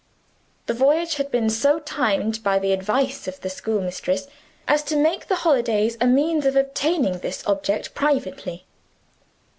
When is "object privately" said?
7.45-8.65